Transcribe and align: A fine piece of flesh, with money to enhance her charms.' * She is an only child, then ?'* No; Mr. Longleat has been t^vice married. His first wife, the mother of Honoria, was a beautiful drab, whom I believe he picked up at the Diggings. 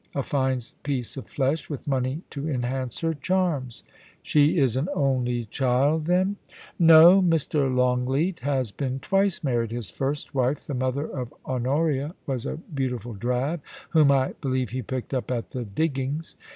A 0.15 0.23
fine 0.23 0.59
piece 0.81 1.15
of 1.15 1.27
flesh, 1.27 1.69
with 1.69 1.85
money 1.85 2.23
to 2.31 2.49
enhance 2.49 3.01
her 3.01 3.13
charms.' 3.13 3.83
* 4.03 4.23
She 4.23 4.57
is 4.57 4.75
an 4.75 4.89
only 4.95 5.45
child, 5.45 6.05
then 6.07 6.37
?'* 6.69 6.75
No; 6.79 7.21
Mr. 7.21 7.71
Longleat 7.71 8.39
has 8.39 8.71
been 8.71 8.99
t^vice 8.99 9.43
married. 9.43 9.69
His 9.69 9.91
first 9.91 10.33
wife, 10.33 10.65
the 10.65 10.73
mother 10.73 11.05
of 11.05 11.31
Honoria, 11.45 12.15
was 12.25 12.47
a 12.47 12.57
beautiful 12.57 13.13
drab, 13.13 13.61
whom 13.91 14.11
I 14.11 14.33
believe 14.41 14.71
he 14.71 14.81
picked 14.81 15.13
up 15.13 15.29
at 15.29 15.51
the 15.51 15.65
Diggings. 15.65 16.35